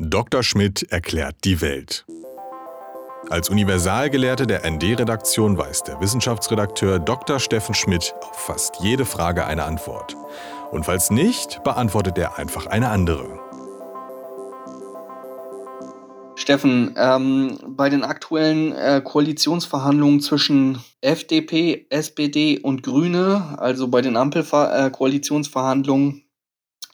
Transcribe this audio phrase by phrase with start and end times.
[0.00, 0.44] Dr.
[0.44, 2.06] Schmidt erklärt die Welt.
[3.30, 7.40] Als Universalgelehrte der ND-Redaktion weiß der Wissenschaftsredakteur Dr.
[7.40, 10.14] Steffen Schmidt auf fast jede Frage eine Antwort.
[10.70, 13.40] Und falls nicht, beantwortet er einfach eine andere.
[16.36, 24.16] Steffen, ähm, bei den aktuellen äh, Koalitionsverhandlungen zwischen FDP, SPD und Grüne, also bei den
[24.16, 26.22] Ampelkoalitionsverhandlungen,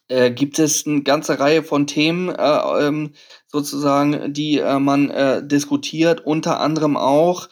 [0.08, 3.12] äh, gibt es eine ganze Reihe von Themen äh, ähm,
[3.46, 7.48] sozusagen, die äh, man äh, diskutiert, unter anderem auch,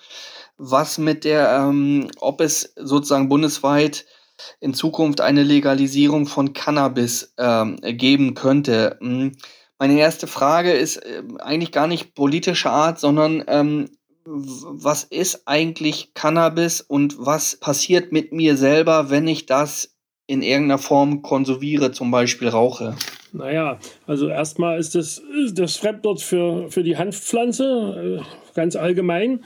[0.57, 4.05] was mit der, ähm, ob es sozusagen bundesweit
[4.61, 8.99] in Zukunft eine Legalisierung von Cannabis ähm, geben könnte.
[9.01, 9.33] Hm.
[9.79, 13.91] Meine erste Frage ist äh, eigentlich gar nicht politischer Art, sondern ähm,
[14.25, 19.92] was ist eigentlich Cannabis und was passiert mit mir selber, wenn ich das
[20.33, 22.97] in irgendeiner Form konsumiere, zum Beispiel rauche?
[23.35, 29.45] Naja, also erstmal ist das, das Fremdwort für, für die Hanfpflanze, äh, ganz allgemein.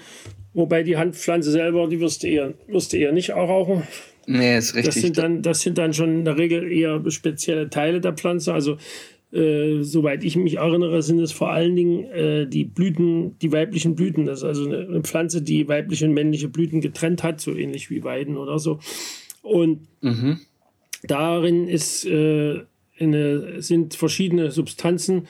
[0.55, 3.83] Wobei die Hanfpflanze selber, die wirst du eher, wirst du eher nicht auch rauchen.
[4.29, 4.95] Nee, ist richtig.
[4.95, 8.55] Das sind, dann, das sind dann schon in der Regel eher spezielle Teile der Pflanze.
[8.55, 8.77] Also,
[9.33, 13.97] äh, soweit ich mich erinnere, sind es vor allen Dingen äh, die Blüten, die weiblichen
[13.97, 14.25] Blüten.
[14.25, 17.91] Das ist also eine, eine, Pflanze, die weibliche und männliche Blüten getrennt hat, so ähnlich
[17.91, 18.79] wie Weiden oder so.
[19.43, 20.41] Und mhm.
[21.05, 22.61] Darin ist, äh,
[22.99, 25.29] eine, sind verschiedene Substanzen,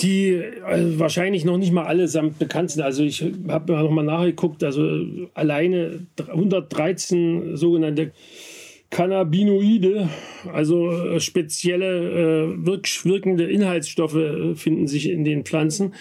[0.00, 2.82] die äh, wahrscheinlich noch nicht mal allesamt bekannt sind.
[2.82, 5.00] Also ich habe noch mal nachgeguckt, also
[5.34, 8.12] alleine 113 sogenannte
[8.90, 10.08] Cannabinoide,
[10.52, 15.94] also äh, spezielle äh, wirkende Inhaltsstoffe äh, finden sich in den Pflanzen,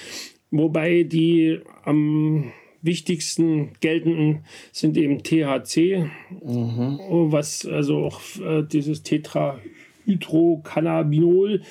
[0.52, 2.52] wobei die am
[2.84, 6.12] wichtigsten geltenden sind eben THC,
[6.44, 7.00] mhm.
[7.32, 9.60] was also auch äh, dieses Tetra
[10.06, 11.62] Hydrocannabinol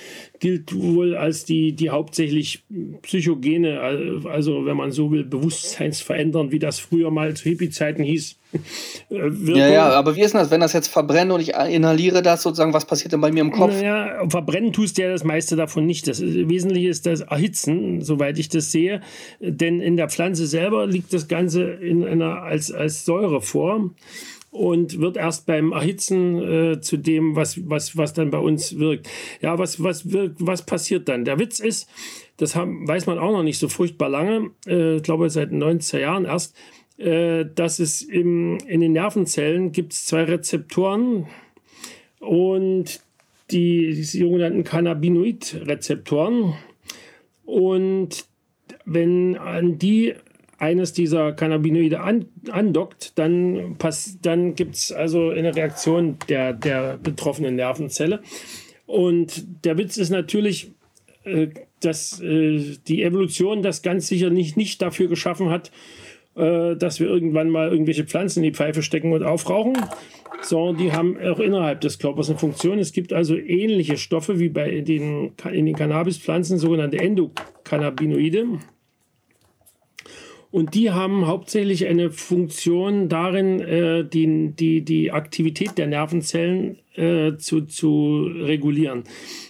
[0.40, 2.64] gilt wohl als die, die hauptsächlich
[3.02, 3.80] psychogene,
[4.24, 8.38] also wenn man so will, bewusstseinsverändernd, wie das früher mal zu Hippie-Zeiten hieß.
[9.10, 12.22] Äh, ja, ja, aber wie ist denn das, wenn das jetzt verbrenne und ich inhaliere
[12.22, 13.72] das sozusagen, was passiert denn bei mir im Kopf?
[13.72, 16.06] Naja, verbrennen tust du ja das meiste davon nicht.
[16.06, 19.00] Das Wesentliche ist das Erhitzen, soweit ich das sehe.
[19.40, 23.90] Denn in der Pflanze selber liegt das Ganze in einer, als, als Säure vor
[24.52, 29.08] und wird erst beim Erhitzen äh, zu dem, was, was, was dann bei uns wirkt.
[29.40, 31.24] Ja, was, was, wirkt, was passiert dann?
[31.24, 31.88] Der Witz ist,
[32.36, 36.00] das haben, weiß man auch noch nicht so furchtbar lange, äh, glaube seit den 90er
[36.00, 36.54] Jahren erst,
[36.98, 41.28] äh, dass es im, in den Nervenzellen gibt es zwei Rezeptoren
[42.20, 43.00] und
[43.50, 46.54] die, die sogenannten Cannabinoid-Rezeptoren.
[47.46, 48.26] Und
[48.84, 50.12] wenn an die
[50.62, 53.76] eines dieser Cannabinoide an, andockt, dann,
[54.22, 58.22] dann gibt es also eine Reaktion der, der betroffenen Nervenzelle.
[58.86, 60.70] Und der Witz ist natürlich,
[61.24, 61.48] äh,
[61.80, 65.72] dass äh, die Evolution das ganz sicher nicht, nicht dafür geschaffen hat,
[66.36, 69.76] äh, dass wir irgendwann mal irgendwelche Pflanzen in die Pfeife stecken und aufrauchen,
[70.42, 72.78] sondern die haben auch innerhalb des Körpers eine Funktion.
[72.78, 78.60] Es gibt also ähnliche Stoffe wie bei den, in den Cannabispflanzen, sogenannte Endokannabinoide.
[80.52, 87.36] Und die haben hauptsächlich eine Funktion darin, äh, die, die, die Aktivität der Nervenzellen äh,
[87.38, 89.04] zu, zu regulieren.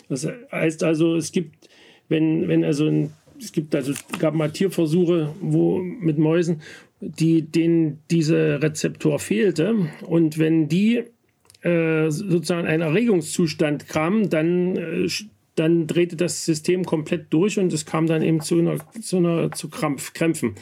[0.09, 1.69] Das heißt also, es gibt,
[2.09, 6.62] wenn, wenn also ein, es gibt also gab mal Tierversuche, wo mit Mäusen,
[7.01, 9.75] die denen diese Rezeptor fehlte
[10.07, 11.03] und wenn die
[11.62, 15.09] äh, sozusagen einen Erregungszustand kamen, dann äh,
[15.55, 19.53] dann drehte das System komplett durch und es kam dann eben zu einer, zu einer
[19.53, 20.55] zu Krampf, Krämpfen.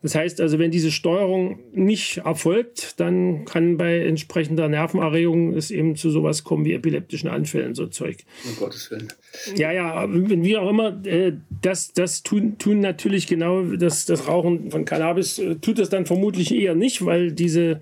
[0.00, 5.96] Das heißt also, wenn diese Steuerung nicht erfolgt, dann kann bei entsprechender Nervenerregung es eben
[5.96, 8.18] zu sowas kommen wie epileptischen Anfällen, so Zeug.
[8.48, 9.08] Um Gottes Willen.
[9.56, 11.32] Ja, ja, wie auch immer, äh,
[11.62, 16.06] das, das tun, tun natürlich genau das, das Rauchen von Cannabis, äh, tut es dann
[16.06, 17.80] vermutlich eher nicht, weil diese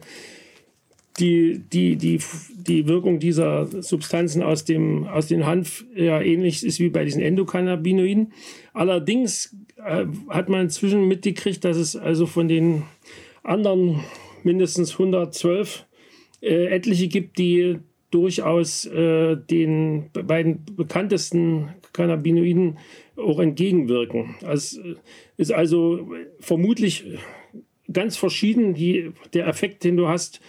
[1.19, 2.21] die, die, die,
[2.55, 7.23] die Wirkung dieser Substanzen aus dem, aus dem Hanf ja ähnlich ist wie bei diesen
[7.23, 8.33] Endokannabinoiden.
[8.75, 12.83] Allerdings äh, hat man inzwischen mitgekriegt, dass es also von den
[13.43, 14.01] anderen
[14.43, 15.87] mindestens 112
[16.43, 17.79] äh, etliche gibt, die
[18.11, 22.79] durchaus äh, den beiden bekanntesten Cannabinoiden
[23.17, 24.37] auch entgegenwirken.
[24.47, 24.79] Es
[25.37, 26.07] ist also
[26.39, 27.05] vermutlich
[27.93, 30.41] ganz verschieden, die, der Effekt, den du hast,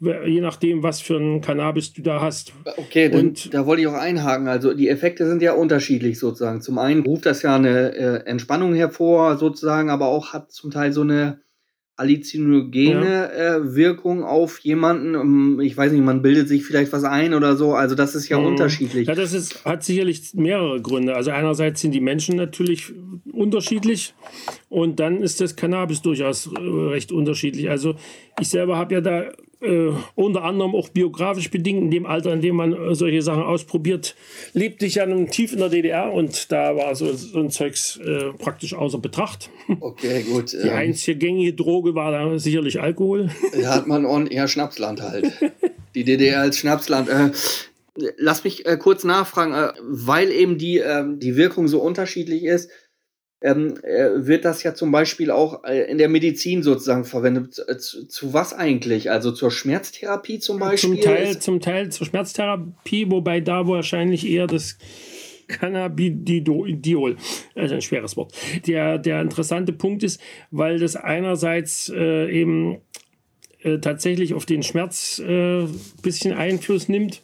[0.00, 2.52] je nachdem, was für ein Cannabis du da hast.
[2.76, 4.48] Okay, und da wollte ich auch einhaken.
[4.48, 6.60] Also die Effekte sind ja unterschiedlich sozusagen.
[6.60, 10.92] Zum einen ruft das ja eine äh, Entspannung hervor sozusagen, aber auch hat zum Teil
[10.92, 11.40] so eine
[11.98, 13.56] halluzinogene ja.
[13.56, 15.14] äh, Wirkung auf jemanden.
[15.14, 17.72] Ähm, ich weiß nicht, man bildet sich vielleicht was ein oder so.
[17.72, 18.46] Also das ist ja mhm.
[18.46, 19.08] unterschiedlich.
[19.08, 21.14] Ja, das ist, hat sicherlich mehrere Gründe.
[21.14, 22.92] Also einerseits sind die Menschen natürlich
[23.32, 24.14] unterschiedlich
[24.68, 27.70] und dann ist das Cannabis durchaus äh, recht unterschiedlich.
[27.70, 27.94] Also
[28.40, 29.30] ich selber habe ja da
[29.66, 33.42] äh, unter anderem auch biografisch bedingt, in dem Alter, in dem man äh, solche Sachen
[33.42, 34.14] ausprobiert,
[34.52, 38.32] lebte ich ja tief in der DDR und da war so, so ein Zeugs äh,
[38.38, 39.50] praktisch außer Betracht.
[39.80, 40.52] Okay, gut.
[40.52, 43.30] Die ähm, einzige gängige Droge war da sicherlich Alkohol.
[43.60, 45.32] Da hat man eher Schnapsland halt.
[45.94, 47.08] Die DDR als Schnapsland.
[47.08, 47.30] Äh,
[48.16, 52.70] lass mich äh, kurz nachfragen, äh, weil eben die, ähm, die Wirkung so unterschiedlich ist
[53.42, 57.62] ähm, äh, wird das ja zum Beispiel auch äh, in der Medizin sozusagen verwendet.
[57.66, 59.10] Äh, zu, zu, was eigentlich?
[59.10, 60.94] Also zur Schmerztherapie zum Beispiel?
[60.94, 64.78] Zum Teil, zum Teil zur Schmerztherapie, wobei da wahrscheinlich eher das
[65.48, 67.16] Cannabidiol,
[67.54, 68.32] also ein schweres Wort.
[68.66, 72.78] Der, der interessante Punkt ist, weil das einerseits äh, eben
[73.60, 75.68] äh, tatsächlich auf den Schmerz ein äh,
[76.02, 77.20] bisschen Einfluss nimmt.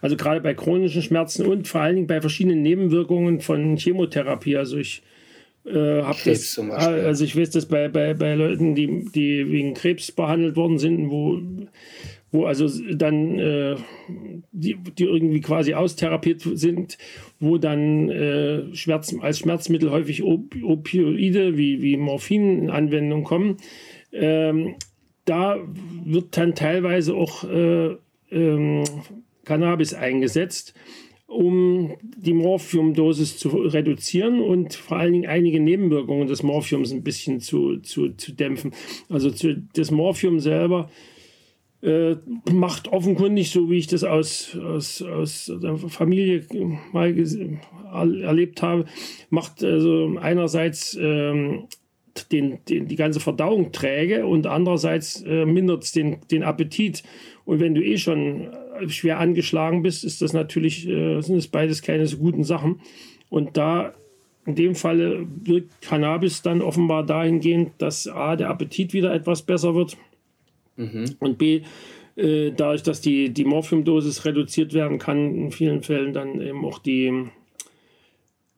[0.00, 4.56] Also gerade bei chronischen Schmerzen und vor allen Dingen bei verschiedenen Nebenwirkungen von Chemotherapie.
[4.56, 5.02] Also ich
[5.64, 10.10] äh, Krebs das, also ich weiß das bei, bei, bei Leuten, die, die wegen Krebs
[10.12, 11.40] behandelt worden sind, wo,
[12.32, 13.76] wo also dann äh,
[14.52, 16.96] die, die irgendwie quasi austherapiert sind,
[17.40, 23.58] wo dann äh, Schmerz, als Schmerzmittel häufig Op Opioide wie, wie Morphin in Anwendung kommen.
[24.12, 24.76] Ähm,
[25.24, 25.58] da
[26.04, 27.96] wird dann teilweise auch äh,
[28.30, 28.84] ähm,
[29.44, 30.74] Cannabis eingesetzt
[31.30, 37.40] um die Morphiumdosis zu reduzieren und vor allen Dingen einige Nebenwirkungen des Morphiums ein bisschen
[37.40, 38.72] zu, zu, zu dämpfen.
[39.08, 40.90] Also zu, das Morphium selber
[41.82, 42.16] äh,
[42.52, 46.44] macht offenkundig, so wie ich das aus, aus, aus der Familie
[46.92, 47.14] mal
[48.22, 48.86] erlebt habe,
[49.30, 51.68] macht also einerseits ähm,
[52.32, 57.04] den, den, die ganze Verdauung träge und andererseits äh, mindert es den, den Appetit.
[57.44, 58.50] Und wenn du eh schon
[58.88, 62.80] schwer angeschlagen bist, ist das natürlich, äh, sind es beides keine so guten Sachen.
[63.28, 63.94] Und da
[64.46, 69.74] in dem Falle wirkt Cannabis dann offenbar dahingehend, dass A, der Appetit wieder etwas besser
[69.74, 69.96] wird
[70.76, 71.04] mhm.
[71.20, 71.62] und B,
[72.16, 76.78] äh, dadurch, dass die, die Morphiumdosis reduziert werden kann, in vielen Fällen dann eben auch
[76.78, 77.26] die,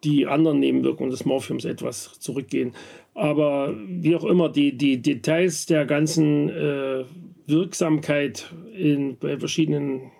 [0.05, 2.73] die anderen Nebenwirkungen des Morphiums etwas zurückgehen.
[3.15, 7.05] Aber wie auch immer, die, die Details der ganzen äh,
[7.47, 10.11] Wirksamkeit in, bei verschiedenen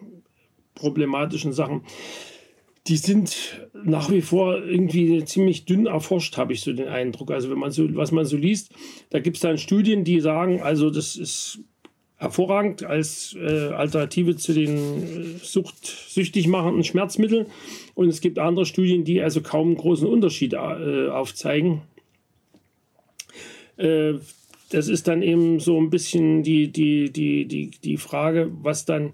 [0.75, 1.83] problematischen Sachen,
[2.89, 7.31] die sind nach wie vor irgendwie ziemlich dünn erforscht, habe ich so den Eindruck.
[7.31, 8.73] Also wenn man so, was man so liest,
[9.11, 11.61] da gibt es dann Studien, die sagen, also das ist
[12.23, 17.47] hervorragend als äh, Alternative zu den äh, sucht, süchtig machenden Schmerzmitteln.
[17.95, 21.83] Und es gibt andere Studien, die also kaum einen großen Unterschied äh, aufzeigen.
[23.77, 24.15] Äh,
[24.71, 29.13] das ist dann eben so ein bisschen die, die, die, die, die Frage, was dann.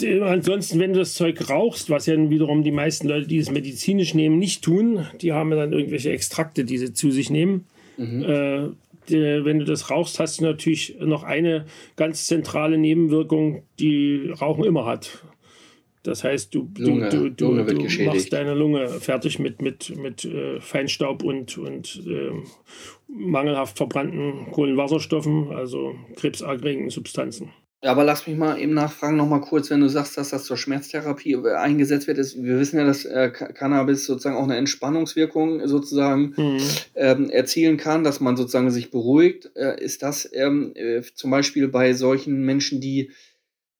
[0.00, 4.14] Ansonsten, wenn du das Zeug rauchst, was ja wiederum die meisten Leute, die es medizinisch
[4.14, 7.66] nehmen, nicht tun, die haben ja dann irgendwelche Extrakte, die sie zu sich nehmen.
[7.98, 8.74] Mhm.
[9.08, 11.66] Wenn du das rauchst, hast du natürlich noch eine
[11.96, 15.24] ganz zentrale Nebenwirkung, die Rauchen immer hat.
[16.02, 20.58] Das heißt, du, Lunge, du, du, du machst deine Lunge fertig mit, mit, mit äh,
[20.60, 22.32] Feinstaub und, und äh,
[23.06, 27.50] mangelhaft verbrannten Kohlenwasserstoffen, also krebserregenden Substanzen.
[27.84, 30.56] Aber lass mich mal eben nachfragen, noch mal kurz, wenn du sagst, dass das zur
[30.56, 32.18] Schmerztherapie eingesetzt wird.
[32.18, 36.60] Ist, wir wissen ja, dass äh, Cannabis sozusagen auch eine Entspannungswirkung sozusagen mhm.
[36.94, 39.50] ähm, erzielen kann, dass man sozusagen sich beruhigt.
[39.56, 43.10] Äh, ist das ähm, äh, zum Beispiel bei solchen Menschen, die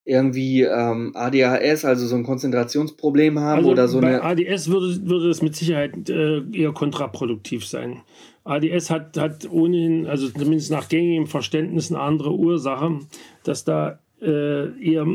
[0.05, 4.23] irgendwie ähm, ADHS, also so ein Konzentrationsproblem haben also oder so bei eine.
[4.23, 8.03] ADS würde, würde es mit Sicherheit äh, eher kontraproduktiv sein.
[8.45, 12.99] ADS hat, hat ohnehin, also zumindest nach gängigem Verständnis, eine andere Ursache,
[13.45, 15.07] dass da äh, eher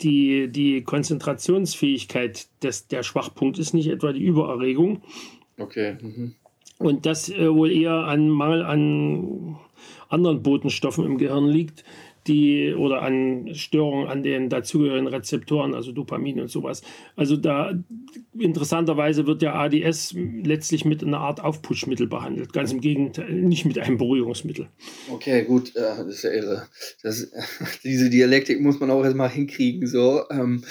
[0.00, 5.02] die, die Konzentrationsfähigkeit des, der Schwachpunkt ist, nicht etwa die Übererregung.
[5.58, 5.96] Okay.
[6.00, 6.34] Mhm.
[6.78, 9.56] Und das äh, wohl eher an Mangel an
[10.08, 11.84] anderen Botenstoffen im Gehirn liegt,
[12.26, 16.82] die oder an Störungen an den dazugehörigen Rezeptoren, also Dopamin und sowas.
[17.16, 17.72] Also da
[18.38, 22.52] interessanterweise wird der ADS letztlich mit einer Art Aufputschmittel behandelt.
[22.52, 24.68] Ganz im Gegenteil, nicht mit einem Beruhigungsmittel.
[25.10, 26.66] Okay, gut, das ist ja irre.
[27.02, 27.30] Das,
[27.84, 29.86] diese Dialektik muss man auch erstmal hinkriegen.
[29.86, 30.22] So.
[30.30, 30.64] Ähm,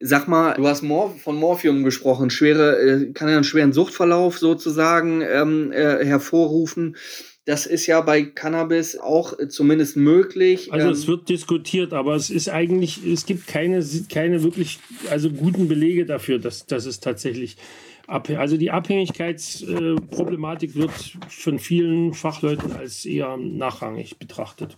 [0.00, 2.30] sag mal, du hast Mor von Morphium gesprochen.
[2.30, 6.96] Schwere, äh, kann ja einen schweren Suchtverlauf sozusagen ähm, äh, hervorrufen.
[7.46, 10.72] Das ist ja bei Cannabis auch äh, zumindest möglich.
[10.72, 15.30] Also es ähm, wird diskutiert, aber es ist eigentlich, es gibt keine, keine wirklich, also
[15.30, 17.56] guten Belege dafür, dass, dass es tatsächlich
[18.08, 20.92] also die Abhängigkeitsproblematik wird
[21.28, 24.76] von vielen Fachleuten als eher nachrangig betrachtet.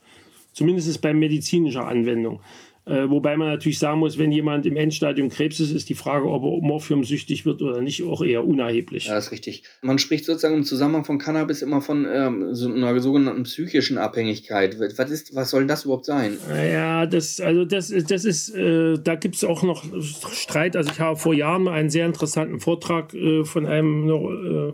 [0.55, 2.41] Zumindest bei medizinischer Anwendung.
[2.89, 6.27] Äh, wobei man natürlich sagen muss, wenn jemand im Endstadium Krebs ist, ist die Frage,
[6.27, 9.07] ob er Morphium süchtig wird oder nicht, auch eher unerheblich.
[9.07, 9.65] Ja, das ist richtig.
[9.83, 14.79] Man spricht sozusagen im Zusammenhang von Cannabis immer von ähm, so einer sogenannten psychischen Abhängigkeit.
[14.97, 16.39] Was, ist, was soll das überhaupt sein?
[16.51, 20.75] Ja, das, also das, das ist, äh, da gibt es auch noch Streit.
[20.75, 24.73] Also ich habe vor Jahren einen sehr interessanten Vortrag äh, von einem Neuro, äh,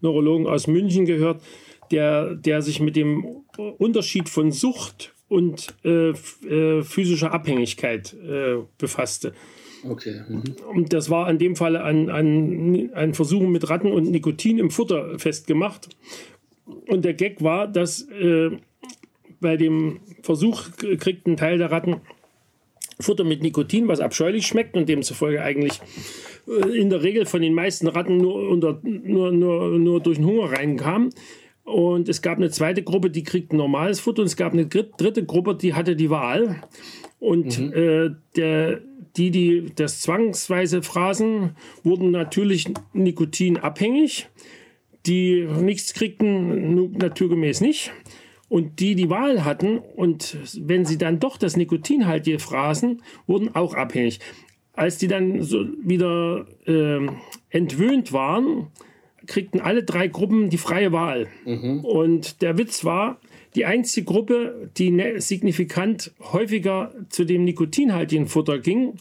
[0.00, 1.40] Neurologen aus München gehört,
[1.92, 3.24] der, der sich mit dem
[3.78, 9.34] Unterschied von Sucht und äh, äh, physischer Abhängigkeit äh, befasste.
[9.84, 10.22] Okay.
[10.28, 10.42] Mhm.
[10.74, 14.70] Und das war in dem Fall an, an, an Versuchen mit Ratten und Nikotin im
[14.70, 15.88] Futter festgemacht.
[16.86, 18.50] Und der Gag war, dass äh,
[19.40, 22.00] bei dem Versuch kriegt ein Teil der Ratten
[23.00, 25.80] Futter mit Nikotin, was abscheulich schmeckt und demzufolge eigentlich
[26.48, 30.26] äh, in der Regel von den meisten Ratten nur, unter, nur, nur, nur durch den
[30.26, 31.10] Hunger reinkam.
[31.68, 34.22] Und es gab eine zweite Gruppe, die kriegt normales Futter.
[34.22, 36.62] Und es gab eine dritte Gruppe, die hatte die Wahl.
[37.20, 37.72] Und mhm.
[37.74, 38.80] äh, der,
[39.16, 41.50] die, die das zwangsweise fraßen,
[41.84, 44.28] wurden natürlich nikotinabhängig.
[45.06, 47.92] Die nichts kriegten, naturgemäß nicht.
[48.48, 53.74] Und die die Wahl hatten und wenn sie dann doch das Nikotinhaltige fraßen, wurden auch
[53.74, 54.20] abhängig.
[54.72, 57.06] Als die dann so wieder äh,
[57.50, 58.68] entwöhnt waren,
[59.28, 61.28] kriegten alle drei Gruppen die freie Wahl.
[61.44, 61.84] Mhm.
[61.84, 63.20] Und der Witz war,
[63.54, 68.94] die einzige Gruppe, die ne-, signifikant häufiger zu dem nikotinhaltigen Futter ging,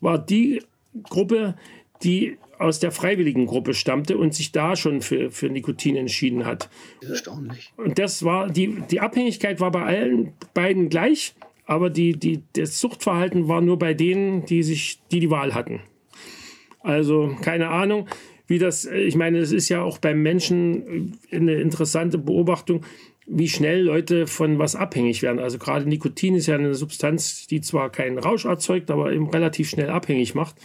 [0.00, 0.62] war die
[1.04, 1.54] Gruppe,
[2.02, 6.68] die aus der freiwilligen Gruppe stammte und sich da schon für, für Nikotin entschieden hat.
[7.00, 7.72] Erstaunlich.
[7.76, 11.34] Und das war, die, die Abhängigkeit war bei allen beiden gleich,
[11.66, 15.80] aber die, die, das Suchtverhalten war nur bei denen, die sich, die die Wahl hatten.
[16.80, 18.08] Also keine Ahnung
[18.48, 22.84] wie das, äh, ich meine, es ist ja auch beim Menschen äh, eine interessante Beobachtung,
[23.30, 25.38] wie schnell Leute von was abhängig werden.
[25.38, 29.68] Also gerade Nikotin ist ja eine Substanz, die zwar keinen Rausch erzeugt, aber eben relativ
[29.68, 30.56] schnell abhängig macht.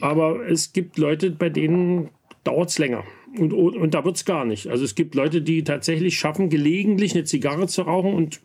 [0.00, 2.08] Aber es gibt Leute, bei denen
[2.44, 3.04] dauert es länger.
[3.38, 4.68] Und, und, und da wird es gar nicht.
[4.68, 8.40] Also es gibt Leute, die tatsächlich schaffen, gelegentlich eine Zigarre zu rauchen und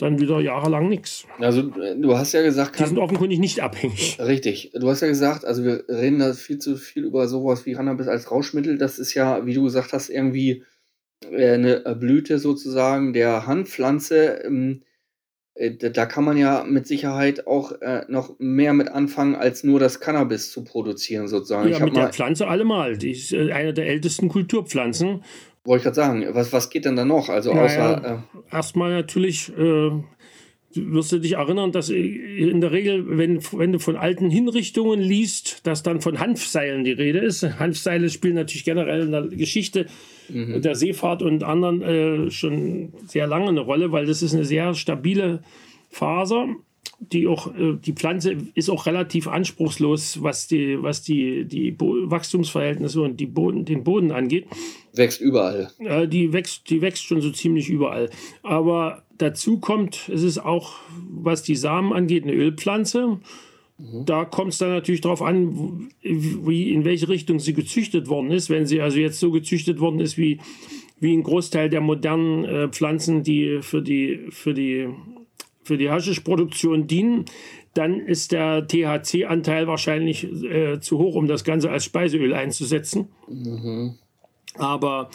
[0.00, 1.26] dann wieder jahrelang nichts.
[1.38, 4.18] Also du hast ja gesagt, die sind offenkundig nicht abhängig.
[4.20, 4.72] Richtig.
[4.74, 8.08] Du hast ja gesagt, also wir reden da viel zu viel über sowas wie Cannabis
[8.08, 8.78] als Rauschmittel.
[8.78, 10.64] Das ist ja, wie du gesagt hast, irgendwie
[11.30, 14.42] äh, eine Blüte sozusagen der Handpflanze.
[14.44, 14.82] Ähm,
[15.54, 19.78] äh, da kann man ja mit Sicherheit auch äh, noch mehr mit anfangen, als nur
[19.78, 21.68] das Cannabis zu produzieren, sozusagen.
[21.68, 22.96] Ja, ich mit der Pflanze allemal.
[22.96, 25.22] Die ist eine der ältesten Kulturpflanzen.
[25.70, 27.28] Wollte ich gerade sagen, was, was geht denn da noch?
[27.28, 28.02] Also außer.
[28.02, 28.18] Ja, äh
[28.52, 29.56] erstmal natürlich.
[29.56, 29.92] Äh,
[30.74, 35.64] wirst du dich erinnern, dass in der Regel, wenn, wenn du von alten Hinrichtungen liest,
[35.68, 37.44] dass dann von Hanfseilen die Rede ist.
[37.60, 39.86] Hanfseile spielen natürlich generell in der Geschichte
[40.28, 40.60] mhm.
[40.60, 44.74] der Seefahrt und anderen äh, schon sehr lange eine Rolle, weil das ist eine sehr
[44.74, 45.44] stabile
[45.88, 46.48] Faser
[47.00, 53.00] die auch, äh, die Pflanze ist auch relativ anspruchslos, was die, was die, die Wachstumsverhältnisse
[53.00, 54.46] und die Boden, den Boden angeht.
[54.92, 55.70] Wächst überall.
[55.78, 58.10] Äh, die wächst, die wächst schon so ziemlich überall.
[58.42, 60.74] Aber dazu kommt, es ist auch,
[61.08, 63.18] was die Samen angeht, eine Ölpflanze.
[63.78, 64.04] Mhm.
[64.04, 68.50] Da kommt es dann natürlich darauf an, wie, in welche Richtung sie gezüchtet worden ist.
[68.50, 70.38] Wenn sie also jetzt so gezüchtet worden ist, wie,
[71.00, 74.88] wie ein Großteil der modernen äh, Pflanzen, die für die, für die
[75.62, 77.26] für die Haschischproduktion dienen,
[77.74, 83.08] dann ist der THC-Anteil wahrscheinlich äh, zu hoch, um das Ganze als Speiseöl einzusetzen.
[83.28, 83.94] Mhm.
[84.56, 85.10] Aber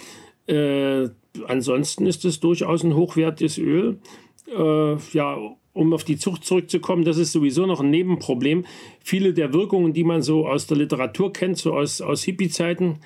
[0.47, 1.09] äh,
[1.47, 3.99] ansonsten ist es durchaus ein hochwertiges Öl.
[4.47, 5.37] Äh, ja,
[5.73, 8.65] um auf die Zucht zurückzukommen, das ist sowieso noch ein Nebenproblem.
[9.01, 12.99] Viele der Wirkungen, die man so aus der Literatur kennt, so aus, aus Hippie-Zeiten,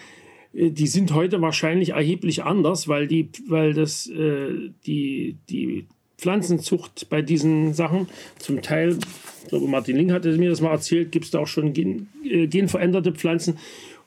[0.53, 5.88] äh, die sind heute wahrscheinlich erheblich anders, weil die, weil das, äh, die, die
[6.20, 8.08] Pflanzenzucht bei diesen Sachen.
[8.38, 8.98] Zum Teil,
[9.44, 12.08] ich glaube, Martin Link hatte mir das mal erzählt, gibt es da auch schon gen,
[12.24, 13.58] äh, genveränderte Pflanzen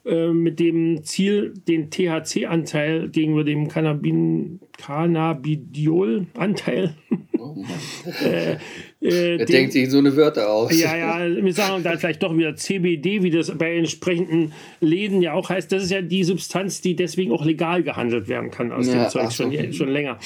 [0.04, 6.94] äh, mit dem Ziel, den THC-Anteil gegenüber dem Cannabin Cannabidiol-Anteil.
[7.38, 7.64] Oh
[8.24, 8.56] äh,
[9.00, 10.78] äh, er denkt sich so eine Wörter aus.
[10.78, 15.32] Ja, ja, wir sagen dann vielleicht doch wieder CBD, wie das bei entsprechenden Läden ja
[15.32, 15.72] auch heißt.
[15.72, 19.10] Das ist ja die Substanz, die deswegen auch legal gehandelt werden kann aus ja, dem
[19.10, 20.18] Zeug schon, schon länger.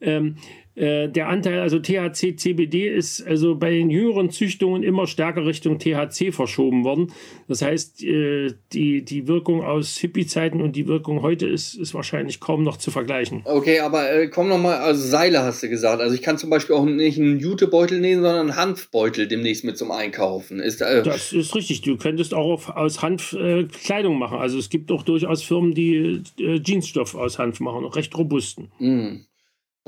[0.00, 0.36] Ähm,
[0.78, 5.80] Äh, der Anteil, also THC, CBD, ist also bei den jüngeren Züchtungen immer stärker Richtung
[5.80, 7.12] THC verschoben worden.
[7.48, 12.38] Das heißt, äh, die, die Wirkung aus Hippie-Zeiten und die Wirkung heute ist, ist wahrscheinlich
[12.38, 13.42] kaum noch zu vergleichen.
[13.44, 16.00] Okay, aber äh, komm noch mal, also Seile hast du gesagt.
[16.00, 19.76] Also ich kann zum Beispiel auch nicht einen Jutebeutel nehmen, sondern einen Hanfbeutel demnächst mit
[19.76, 20.60] zum Einkaufen.
[20.60, 21.80] Ist, äh das ist richtig.
[21.80, 24.38] Du könntest auch auf, aus Hanf äh, Kleidung machen.
[24.38, 28.70] Also es gibt auch durchaus Firmen, die äh, Jeansstoff aus Hanf machen, auch recht robusten.
[28.78, 29.24] Mm.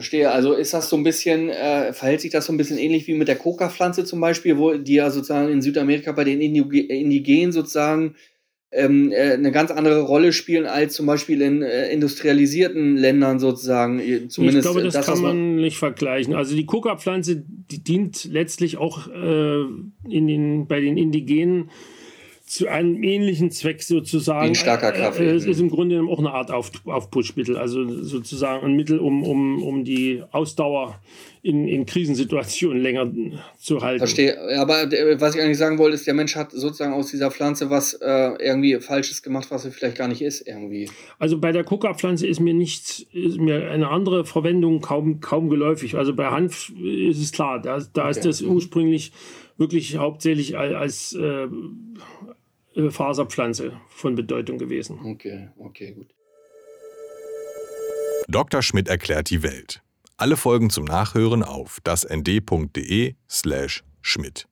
[0.00, 0.30] Verstehe.
[0.30, 3.12] Also ist das so ein bisschen, äh, verhält sich das so ein bisschen ähnlich wie
[3.12, 8.14] mit der Coca-Pflanze zum Beispiel, wo die ja sozusagen in Südamerika bei den Indigenen sozusagen
[8.72, 13.98] ähm, äh, eine ganz andere Rolle spielen als zum Beispiel in äh, industrialisierten Ländern sozusagen.
[14.30, 16.34] Zumindest ich glaube, das, das kann man nicht vergleichen.
[16.34, 19.64] Also die Coca-Pflanze, die dient letztlich auch äh,
[20.08, 21.68] in den, bei den Indigenen
[22.50, 24.46] zu einem ähnlichen Zweck sozusagen.
[24.46, 25.24] Wie ein starker Kaffee.
[25.24, 29.22] Äh, es ist im Grunde auch eine Art Auf, Aufputschmittel, also sozusagen ein Mittel, um,
[29.22, 31.00] um, um die Ausdauer
[31.42, 33.08] in, in Krisensituationen länger
[33.56, 34.00] zu halten.
[34.00, 34.36] Verstehe.
[34.58, 37.70] Aber äh, was ich eigentlich sagen wollte, ist, der Mensch hat sozusagen aus dieser Pflanze
[37.70, 40.90] was äh, irgendwie Falsches gemacht, was er vielleicht gar nicht ist, irgendwie.
[41.20, 45.94] Also bei der Coca-Pflanze ist mir nichts, ist mir eine andere Verwendung kaum, kaum geläufig.
[45.94, 48.10] Also bei Hanf ist es klar, da, da okay.
[48.10, 49.12] ist das ursprünglich
[49.60, 51.46] wirklich hauptsächlich als, als äh,
[52.90, 55.00] Faserpflanze von Bedeutung gewesen.
[55.04, 56.14] Okay, okay, gut.
[58.28, 58.62] Dr.
[58.62, 59.82] Schmidt erklärt die Welt.
[60.16, 64.49] Alle Folgen zum Nachhören auf dasnd.de slash Schmidt.